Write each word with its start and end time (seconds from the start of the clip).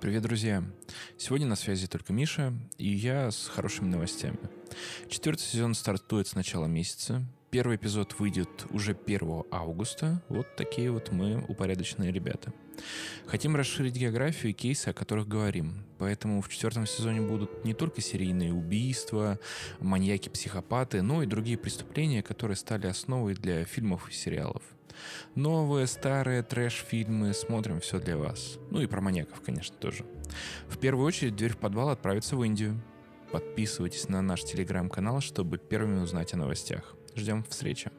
Привет, 0.00 0.22
друзья! 0.22 0.64
Сегодня 1.18 1.46
на 1.46 1.56
связи 1.56 1.86
только 1.86 2.14
Миша, 2.14 2.54
и 2.78 2.88
я 2.88 3.30
с 3.30 3.48
хорошими 3.48 3.86
новостями. 3.86 4.38
Четвертый 5.10 5.42
сезон 5.42 5.74
стартует 5.74 6.26
с 6.26 6.34
начала 6.34 6.64
месяца. 6.64 7.22
Первый 7.50 7.76
эпизод 7.76 8.18
выйдет 8.18 8.48
уже 8.70 8.92
1 8.92 9.42
августа. 9.50 10.22
Вот 10.30 10.56
такие 10.56 10.90
вот 10.90 11.12
мы 11.12 11.44
упорядоченные 11.48 12.12
ребята. 12.12 12.54
Хотим 13.26 13.56
расширить 13.56 13.94
географию 13.94 14.52
и 14.52 14.54
кейсы, 14.54 14.88
о 14.88 14.94
которых 14.94 15.28
говорим. 15.28 15.84
Поэтому 15.98 16.40
в 16.40 16.48
четвертом 16.48 16.86
сезоне 16.86 17.20
будут 17.20 17.66
не 17.66 17.74
только 17.74 18.00
серийные 18.00 18.54
убийства, 18.54 19.38
маньяки-психопаты, 19.80 21.02
но 21.02 21.22
и 21.22 21.26
другие 21.26 21.58
преступления, 21.58 22.22
которые 22.22 22.56
стали 22.56 22.86
основой 22.86 23.34
для 23.34 23.66
фильмов 23.66 24.08
и 24.08 24.14
сериалов. 24.14 24.62
Новые, 25.34 25.86
старые 25.86 26.42
трэш-фильмы, 26.42 27.34
смотрим 27.34 27.80
все 27.80 27.98
для 27.98 28.16
вас. 28.16 28.58
Ну 28.70 28.80
и 28.80 28.86
про 28.86 29.00
маньяков, 29.00 29.40
конечно, 29.40 29.76
тоже. 29.76 30.04
В 30.68 30.78
первую 30.78 31.06
очередь 31.06 31.36
дверь 31.36 31.52
в 31.52 31.58
подвал 31.58 31.90
отправится 31.90 32.36
в 32.36 32.44
Индию. 32.44 32.80
Подписывайтесь 33.32 34.08
на 34.08 34.22
наш 34.22 34.42
телеграм-канал, 34.42 35.20
чтобы 35.20 35.58
первыми 35.58 36.00
узнать 36.00 36.34
о 36.34 36.36
новостях. 36.36 36.96
Ждем 37.14 37.44
встречи. 37.44 37.90